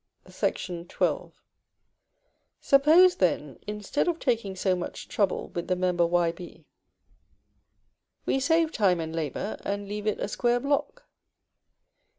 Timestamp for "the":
5.67-5.75